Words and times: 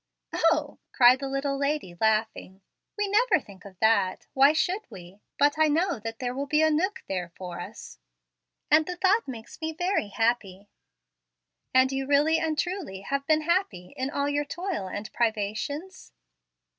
"Oh!" 0.33 0.79
cried 0.93 1.19
the 1.19 1.27
little 1.29 1.59
lady, 1.59 1.95
laughing. 2.01 2.61
"We 2.97 3.07
never 3.07 3.39
think 3.39 3.65
of 3.65 3.77
that. 3.81 4.25
Why 4.33 4.51
should 4.51 4.81
we? 4.89 5.21
But 5.37 5.59
I 5.59 5.67
know 5.67 5.99
there 5.99 6.33
will 6.33 6.47
be 6.47 6.63
a 6.63 6.71
nook 6.71 7.03
there 7.07 7.29
for 7.35 7.59
us, 7.59 7.99
and 8.71 8.87
the 8.87 8.95
thought 8.95 9.27
makes 9.27 9.61
me 9.61 9.73
very 9.73 10.07
happy." 10.07 10.69
"And 11.71 11.91
you 11.91 12.07
really 12.07 12.39
and 12.39 12.57
truly 12.57 13.01
have 13.01 13.27
been 13.27 13.41
happy 13.41 13.93
in 13.95 14.09
all 14.09 14.27
your 14.27 14.43
toil 14.45 14.87
and 14.87 15.13
privations?" 15.13 16.11